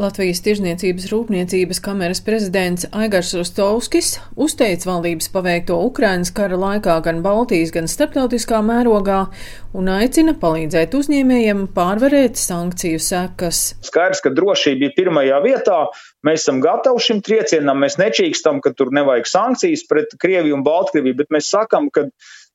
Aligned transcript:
Latvijas 0.00 0.40
Tirzniecības 0.40 1.10
rūpniecības 1.10 1.80
kameras 1.84 2.22
prezidents 2.24 2.86
Aigars 2.96 3.34
Rostovskis 3.36 4.14
uzteica 4.40 4.88
valdības 4.88 5.28
paveikto 5.34 5.76
Ukrainas 5.84 6.30
kara 6.32 6.56
laikā 6.56 6.94
gan 7.04 7.20
Baltijas, 7.24 7.72
gan 7.74 7.88
starptautiskā 7.90 8.62
mērogā 8.64 9.18
un 9.76 9.90
aicina 9.92 10.32
palīdzēt 10.40 10.96
uzņēmējiem 10.96 11.66
pārvarēt 11.76 12.40
sankciju 12.40 13.02
sekas. 13.04 13.62
Skaidrs, 13.84 14.24
ka 14.24 14.32
drošība 14.32 14.88
ir 14.88 14.96
pirmajā 14.96 15.42
vietā. 15.44 15.80
Mēs 16.24 16.46
esam 16.46 16.64
gatavi 16.64 17.04
šim 17.04 17.20
triecienam, 17.26 17.84
mēs 17.84 18.00
nečīkstam, 18.00 18.64
ka 18.64 18.72
tur 18.76 18.94
nevajag 18.96 19.28
sankcijas 19.28 19.84
pret 19.90 20.16
Krieviju 20.20 20.56
un 20.56 20.64
Baltkrieviju, 20.64 21.20
bet 21.20 21.34
mēs 21.36 21.52
sakam, 21.52 21.92
ka 21.92 22.08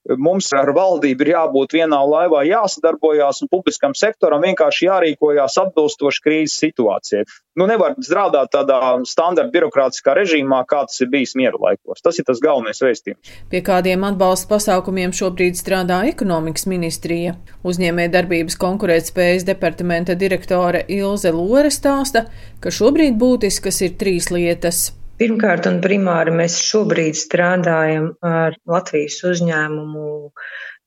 Mums 0.05 0.51
ar 0.53 0.69
valdību 0.75 1.25
ir 1.25 1.31
jābūt 1.31 1.73
vienā 1.79 1.97
laivā, 2.05 2.43
jāsadarbojās, 2.45 3.41
un 3.41 3.49
publiskam 3.49 3.95
sektoram 3.97 4.43
vienkārši 4.45 4.85
jārīkojās 4.85 5.57
atbilstoši 5.63 6.21
krīzes 6.21 6.59
situācijai. 6.61 7.23
Nu, 7.57 7.65
nevar 7.65 7.95
strādāt 8.03 8.51
tādā 8.53 8.77
standarta 9.09 9.49
birokrātiskā 9.53 10.13
režīmā, 10.17 10.59
kā 10.69 10.83
tas 10.85 11.01
ir 11.01 11.09
bijis 11.09 11.33
mieru 11.39 11.61
laikos. 11.63 12.03
Tas 12.05 12.19
ir 12.21 12.27
tas 12.27 12.41
galvenais 12.43 12.83
vēstījums. 12.83 13.31
Pie 13.49 13.61
kādiem 13.65 14.05
atbalsta 14.05 14.51
pasākumiem 14.51 15.15
šobrīd 15.15 15.57
strādā 15.57 16.03
ekonomikas 16.11 16.67
ministrija? 16.69 17.33
Uzņēmē 17.65 18.05
darbības 18.13 18.59
konkurētspējas 18.61 19.47
departamenta 19.47 20.13
direktore 20.19 20.83
Ilze 20.85 21.33
Lore 21.33 21.73
stāsta, 21.73 22.27
ka 22.61 22.69
šobrīd 22.69 23.17
būtiskas 23.17 23.81
ir 23.87 23.97
trīs 23.97 24.29
lietas 24.29 24.91
Pirmkārt 25.15 25.63
un 25.69 25.77
primāri 25.79 26.31
mēs 26.35 26.57
šobrīd 26.59 27.15
strādājam 27.15 28.09
ar 28.27 28.57
Latvijas 28.67 29.21
uzņēmumu 29.29 30.07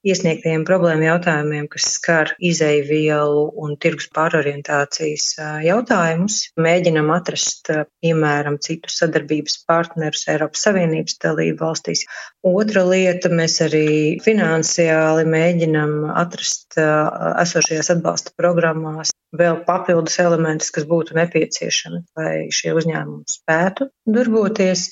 iesniegtajiem 0.04 0.66
problēmu 0.68 1.06
jautājumiem, 1.06 1.64
kas 1.72 1.86
skar 1.94 2.34
izeivielu 2.50 3.46
un 3.64 3.72
tirgus 3.80 4.10
pārorientācijas 4.18 5.30
jautājumus. 5.64 6.36
Mēģinam 6.60 7.08
atrast, 7.16 7.72
piemēram, 8.04 8.60
citus 8.66 9.00
sadarbības 9.00 9.62
partnerus 9.70 10.28
Eiropas 10.28 10.66
Savienības 10.68 11.16
dalību 11.24 11.64
valstīs. 11.64 12.04
Otra 12.52 12.84
lieta, 12.84 13.32
mēs 13.32 13.56
arī 13.64 13.88
finansiāli 14.24 15.24
mēģinam 15.24 16.02
atrast 16.12 16.76
esošajās 16.76 17.96
atbalsta 17.96 18.36
programmās 18.36 19.16
vēl 19.36 19.62
papildus 19.66 20.18
elementus, 20.22 20.70
kas 20.74 20.86
būtu 20.88 21.16
nepieciešami, 21.18 22.02
lai 22.18 22.34
šie 22.54 22.74
uzņēmumi 22.78 23.28
spētu 23.28 23.90
darboties. 24.08 24.88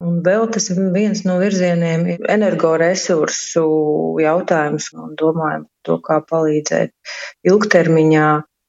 Un 0.00 0.22
vēl 0.24 0.46
tas 0.52 0.70
viens 0.72 1.26
no 1.28 1.36
virzieniem 1.40 2.06
ir 2.14 2.28
energoresursu 2.32 3.64
jautājums 4.22 4.88
un 4.96 5.12
domājam 5.20 5.66
par 5.66 5.88
to, 5.88 5.98
kā 6.06 6.20
palīdzēt 6.30 6.94
ilgtermiņā 7.50 8.28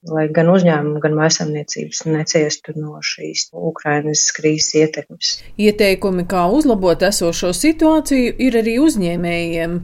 lai 0.09 0.25
gan 0.33 0.49
uzņēmumi, 0.49 0.99
gan 1.03 1.13
maisaimniecības 1.17 2.01
neciestu 2.09 2.73
no 2.77 2.97
šīs 3.05 3.49
Ukrainas 3.53 4.23
krīzes 4.33 4.73
ietekmes. 4.79 5.33
Ieteikumi, 5.61 6.25
kā 6.29 6.47
uzlabot 6.49 7.03
esošo 7.05 7.51
situāciju, 7.53 8.33
ir 8.41 8.57
arī 8.61 8.77
uzņēmējiem. 8.81 9.77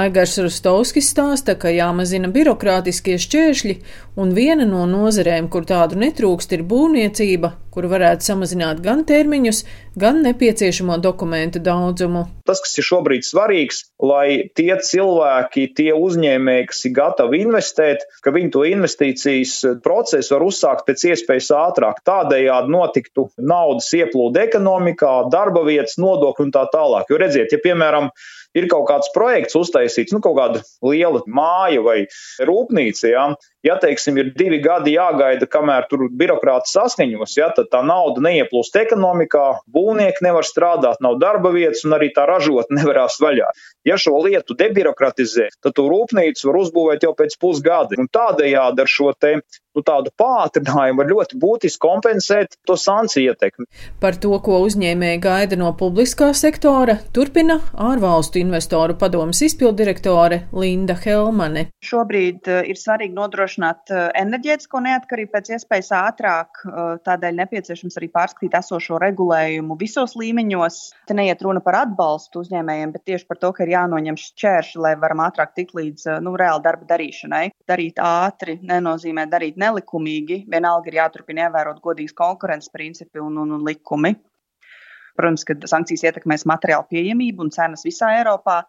Aigars 0.00 0.36
Rustovskis 0.42 1.10
stāsta, 1.14 1.54
ka 1.54 1.70
jāmazina 1.74 2.30
birokrātiskie 2.34 3.18
šķēršļi, 3.22 3.76
un 4.18 4.34
viena 4.34 4.66
no 4.66 4.86
nozerēm, 4.90 5.50
kur 5.52 5.66
tādu 5.70 5.98
netrūkst, 6.02 6.58
ir 6.58 6.66
būvniecība, 6.66 7.54
kur 7.74 7.86
varētu 7.90 8.26
samazināt 8.26 8.80
gan 8.84 9.04
termiņus, 9.08 9.62
gan 10.00 10.20
nepieciešamo 10.24 10.98
dokumentu 11.02 11.62
daudzumu. 11.62 12.24
Tas, 12.48 12.62
kas 12.64 12.76
ir 12.80 12.86
šobrīd 12.86 13.26
svarīgs, 13.26 13.84
lai 14.02 14.50
tie 14.58 14.72
cilvēki, 14.86 15.68
tie 15.78 15.90
uzņēmēji, 15.94 16.66
kas 16.70 16.82
ir 16.88 16.94
gatavi 16.98 17.42
investēt, 17.44 18.06
ka 18.24 18.34
viņi 18.34 18.52
to 18.56 18.64
investīcijas 18.70 19.54
procesu 19.84 20.36
var 20.36 20.46
uzsākt 20.48 20.86
pēc 20.88 21.06
iespējas 21.12 21.52
ātrāk. 21.60 22.02
Tādējādi 22.06 22.74
notiktu 22.74 23.28
naudas 23.38 23.92
ieplūde 23.96 24.46
ekonomikā, 24.48 25.14
darba 25.32 25.64
vietas, 25.66 25.98
nodokļu 26.02 26.48
un 26.48 26.54
tā 26.54 26.66
tālāk. 26.74 27.10
Jo 27.10 27.22
redziet, 27.22 27.54
ja 27.54 27.62
piemēram 27.62 28.10
ir 28.58 28.66
kaut 28.70 28.88
kāds 28.88 29.10
projekts 29.14 29.58
uztaisīts, 29.58 30.14
nu, 30.14 30.22
kaut 30.24 30.36
kāda 30.38 30.62
liela 30.86 31.22
māja 31.30 31.82
vai 31.84 31.98
rūpnīca, 32.42 33.10
ja, 33.12 33.26
ja 33.66 33.76
teiksim, 33.80 34.18
ir 34.20 34.32
divi 34.36 34.60
gadi 34.64 34.94
jāgaida, 34.96 35.48
kamēr 35.50 35.86
tur 35.90 36.06
birokrāti 36.22 36.72
saskaņos, 36.72 37.36
ja, 37.38 37.50
tad 37.56 37.70
tā 37.72 37.82
nauda 37.86 38.22
neieplūst 38.24 38.76
ekonomikā, 38.82 39.46
būvnieki 39.74 40.24
nevar 40.26 40.48
strādāt, 40.48 41.00
nav 41.04 41.18
darba 41.22 41.52
vietas 41.54 41.84
un 41.88 41.96
arī 41.98 42.10
tā 42.16 42.26
ražotne 42.30 42.76
nevarās 42.80 43.20
vaļā. 43.22 43.50
Ja 43.88 43.96
šo 44.00 44.18
lietu 44.24 44.56
debirokratizē, 44.58 45.48
tad 45.64 45.76
to 45.76 45.88
rūpnīcu 45.88 46.50
var 46.50 46.60
uzbūvēt 46.64 47.08
jau 47.08 47.14
pēc 47.16 47.36
pusgada. 47.40 47.96
Un 48.00 48.10
tādējādi 48.12 48.84
ar 48.84 48.90
šo 48.90 49.12
te 49.16 49.38
nu, 49.40 49.84
tādu 49.86 50.12
pātrinājumu 50.20 51.00
var 51.00 51.08
ļoti 51.08 51.38
būtiski 51.40 51.80
kompensēt 51.80 52.58
to 52.68 52.76
sankciju 52.76 53.32
ietekmi. 53.32 53.66
Par 54.02 54.18
to, 54.20 54.34
ko 54.44 54.60
uzņēmēji 54.66 55.22
gaida 55.24 55.56
no 55.60 55.70
publiskā 55.78 56.32
sektora, 56.36 56.98
turpina 57.16 57.60
ārvalstu 57.80 58.42
investoru 58.42 58.98
padomas 59.00 59.40
izpildirektore 59.46 60.42
Linda 60.52 60.98
Helmane. 61.00 61.68
Šobrīd 61.86 62.50
uh, 62.50 62.60
ir 62.68 62.80
svarīgi 62.80 63.16
nodrošināt 63.16 63.49
uh, 63.58 64.10
enerģētisko 64.18 64.80
neatkarību 64.84 65.32
pēc 65.32 65.50
iespējas 65.56 65.90
ātrāk, 65.96 66.60
uh, 66.68 66.92
tādēļ 67.06 67.38
nepieciešams 67.40 67.98
arī 67.98 68.08
pārskatīt 68.14 68.54
esošo 68.58 69.00
regulējumu 69.02 69.76
visos 69.80 70.14
līmeņos. 70.20 70.78
Te 71.08 71.16
neiet 71.18 71.42
runa 71.42 71.62
par 71.64 71.80
atbalstu 71.80 72.44
uzņēmējiem, 72.44 72.94
bet 72.94 73.06
tieši 73.10 73.28
par 73.28 73.40
to, 73.42 73.52
ka 73.56 73.66
ir 73.66 73.74
jānoņem 73.74 74.18
šķēršļi, 74.20 74.82
lai 74.86 74.94
varam 75.02 75.24
ātrāk 75.26 75.54
tikt 75.58 75.74
līdz 75.78 76.06
nu, 76.24 76.36
reāli 76.38 76.64
darba 76.68 76.88
darīšanai. 76.94 77.44
Darīt 77.70 78.00
ātri 78.04 78.58
nenozīmē 78.62 79.26
darīt 79.30 79.60
nelikumīgi, 79.60 80.44
vienalga 80.50 80.92
ir 80.92 81.00
jāturpina 81.02 81.48
ievērot 81.48 81.82
godīgas 81.84 82.16
konkurences 82.18 82.72
principi 82.74 83.22
un, 83.22 83.38
un, 83.42 83.56
un 83.58 83.64
likumi. 83.66 84.14
Protams, 85.18 85.44
ka 85.44 85.56
sankcijas 85.68 86.06
ietekmēs 86.08 86.46
materiālu 86.48 86.86
pieejamību 86.90 87.44
un 87.44 87.54
cenas 87.54 87.84
visā 87.86 88.14
Eiropā. 88.20 88.62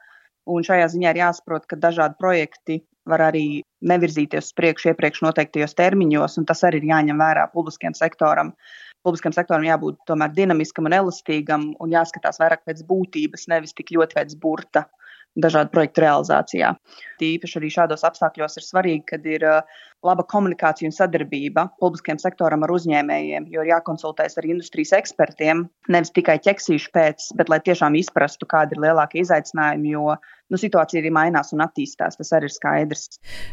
Un 0.51 0.65
šajā 0.65 0.87
ziņā 0.89 1.11
ir 1.13 1.19
jāsaprot, 1.21 1.67
ka 1.69 1.77
dažādi 1.77 2.17
projekti 2.19 2.79
var 3.09 3.23
arī 3.31 3.61
nevirzīties 3.87 4.51
uz 4.51 4.55
priekšu 4.57 4.91
iepriekš 4.91 5.23
noteiktajos 5.25 5.75
termiņos, 5.77 6.37
un 6.41 6.47
tas 6.49 6.63
arī 6.67 6.81
ir 6.81 6.89
jāņem 6.91 7.21
vērā 7.21 7.47
publiskajam 7.53 7.97
sektoram. 7.97 8.53
Publiskam 9.01 9.33
sektoram 9.33 9.65
jābūt 9.65 9.97
tomēr 10.09 10.33
dinamiskam 10.35 10.85
un 10.85 10.97
elastīgam 10.99 11.71
un 11.81 11.93
jāskatās 11.95 12.37
vairāk 12.41 12.61
pēc 12.69 12.83
būtības, 12.85 13.47
nevis 13.49 13.73
tik 13.77 13.93
ļoti 13.95 14.19
pēc 14.19 14.35
burta 14.41 14.85
dažādu 15.39 15.71
projektu 15.71 16.03
realizācijā. 16.03 16.73
Tīpaši 17.21 17.59
arī 17.59 17.69
šādos 17.71 18.03
apstākļos 18.07 18.57
ir 18.59 18.65
svarīgi, 18.65 19.03
kad 19.13 19.27
ir 19.29 19.45
uh, 19.47 19.79
laba 20.05 20.25
komunikācija 20.27 20.89
un 20.89 20.95
sadarbība 20.95 21.67
publiskajam 21.81 22.19
sektoram 22.21 22.65
ar 22.65 22.73
uzņēmējiem, 22.73 23.47
jo 23.53 23.63
ir 23.63 23.71
jākonsultējas 23.71 24.39
ar 24.41 24.47
industrijas 24.49 24.95
ekspertiem, 24.97 25.63
nevis 25.93 26.13
tikai 26.15 26.39
ķeksīšu 26.41 26.91
pēc, 26.95 27.29
bet 27.37 27.51
lai 27.53 27.61
tiešām 27.63 27.95
izprastu, 27.99 28.49
kādi 28.49 28.75
ir 28.75 28.83
lielākie 28.87 29.21
izaicinājumi, 29.21 29.93
jo 29.93 30.17
nu, 30.17 30.59
situācija 30.59 31.03
arī 31.03 31.13
mainās 31.15 31.53
un 31.55 31.63
attīstās. 31.67 32.17
Tas 32.19 32.33
arī 32.35 32.49
ir 32.49 32.55
skaidrs. 32.57 33.07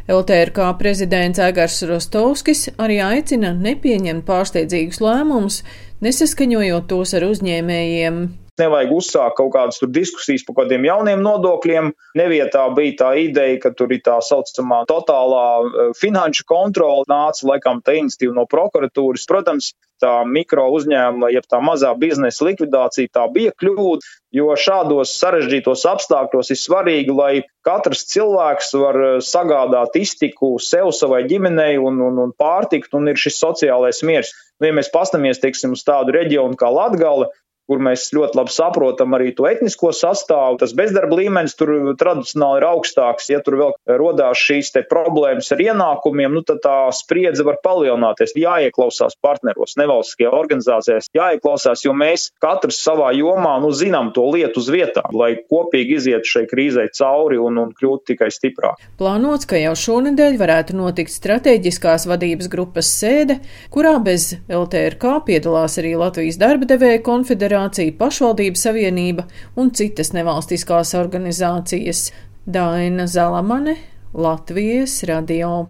LTRK 0.09 0.73
prezidents 0.81 1.43
Egars 1.45 1.83
Rostovskis 1.87 2.69
arī 2.81 2.99
aicina 3.05 3.53
nepieņemt 3.55 4.27
pārsteidzīgus 4.29 5.03
lēmumus, 5.05 5.63
nesaskaņojot 6.05 6.91
tos 6.91 7.17
ar 7.19 7.29
uzņēmējiem 7.29 8.23
nevajag 8.61 8.93
uzsākt 8.95 9.37
kaut 9.39 9.53
kādas 9.55 9.83
diskusijas 9.95 10.45
par 10.47 10.61
kādiem 10.61 10.87
jauniem 10.89 11.23
nodokļiem. 11.25 11.93
Nevietā 12.19 12.65
bija 12.77 12.97
tā 13.03 13.11
ideja, 13.23 13.59
ka 13.63 13.73
tur 13.77 13.93
ir 13.95 14.03
tā 14.07 14.19
saucamā 14.25 14.85
totālā 14.91 15.45
e, 15.59 15.89
finanšu 15.99 16.47
kontrola. 16.49 17.07
Nāca 17.11 17.49
laikam 17.53 17.83
tā 17.85 17.99
iniciatīva 18.01 18.37
no 18.37 18.47
prokuratūras. 18.51 19.27
Protams, 19.31 19.73
tā 20.03 20.13
mikro 20.29 20.69
uzņēmuma, 20.77 21.31
jeb 21.35 21.47
tā 21.51 21.61
mazā 21.65 21.91
biznesa 21.99 22.47
likvidācija, 22.47 23.11
tā 23.15 23.27
bija 23.35 23.55
kļūda, 23.59 24.13
jo 24.39 24.53
šādos 24.61 25.15
sarežģītos 25.19 25.85
apstākļos 25.91 26.53
ir 26.53 26.61
svarīgi, 26.61 27.15
lai 27.15 27.33
katrs 27.67 28.05
cilvēks 28.13 28.75
var 28.79 29.01
e, 29.01 29.11
sagādāt 29.25 29.99
iztiku 30.01 30.55
sev, 30.63 30.93
savai 30.97 31.25
ģimenei 31.31 31.77
un, 31.81 32.01
un, 32.05 32.23
un 32.27 32.37
pārtikt, 32.37 32.95
un 32.99 33.11
ir 33.11 33.21
šis 33.21 33.41
sociālais 33.43 34.05
miers. 34.07 34.35
Nu, 34.59 34.71
ja 34.71 34.75
mēs 34.75 34.91
pastamies, 34.95 35.41
teiksim, 35.43 35.77
uz 35.77 35.85
tādu 35.87 36.15
reģionu 36.17 36.59
kā 36.59 36.71
Latgale, 36.75 37.31
kur 37.69 37.83
mēs 37.85 38.09
ļoti 38.17 38.39
labi 38.39 38.53
saprotam 38.55 39.15
arī 39.17 39.33
to 39.37 39.47
etnisko 39.49 39.93
sastāvu. 39.95 40.59
Tas 40.63 40.73
bezdarba 40.77 41.19
līmenis 41.21 41.57
tur 41.59 41.75
tradicionāli 42.01 42.63
ir 42.63 42.69
augstāks. 42.71 43.29
Ja 43.33 43.43
tur 43.45 43.59
vēl 43.61 43.75
rodās 44.01 44.41
šīs 44.41 44.73
problēmas 44.89 45.51
ar 45.53 45.61
ienākumiem, 45.63 46.33
nu, 46.33 46.45
tad 46.47 46.63
tā 46.65 46.77
spriedze 46.97 47.45
var 47.47 47.59
palielināties. 47.65 48.35
Jāieklausās 48.39 49.19
partneros, 49.21 49.75
nevalstiskajā 49.81 50.31
organizācijās, 50.33 51.11
jāieklausās, 51.17 51.85
jo 51.85 51.95
mēs 51.97 52.29
katrs 52.43 52.81
savā 52.85 53.11
jomā 53.17 53.57
nu, 53.63 53.73
zinām 53.75 54.13
to 54.17 54.25
lietu 54.33 54.63
uz 54.63 54.71
vietām, 54.73 55.11
lai 55.19 55.35
kopīgi 55.51 55.99
izietu 55.99 56.33
šai 56.33 56.45
krīzē 56.51 56.87
cauri 56.97 57.41
un, 57.43 57.59
un 57.61 57.75
kļūtu 57.77 58.13
tikai 58.13 58.31
stiprāk. 58.33 58.81
Plānots, 59.01 59.49
ka 59.49 59.61
jau 59.61 59.75
šonadēļ 59.77 60.39
varētu 60.41 60.79
notikt 60.79 61.13
strateģiskās 61.13 62.07
vadības 62.09 62.51
grupas 62.53 62.93
sēde, 63.01 63.41
kurā 63.75 63.97
bez 64.05 64.31
LTRK 64.47 65.19
piedalās 65.27 65.79
arī 65.83 65.97
Latvijas 65.99 66.39
darba 66.41 66.69
devēja 66.71 67.03
konfederācija 67.05 67.58
federācija, 67.59 67.93
pašvaldību 67.99 68.59
savienība 68.59 69.25
un 69.57 69.71
citas 69.75 70.13
nevalstiskās 70.15 70.95
organizācijas. 70.95 72.13
Daina 72.47 73.07
Zalamane, 73.07 73.77
Latvijas 74.15 75.03
radio. 75.05 75.67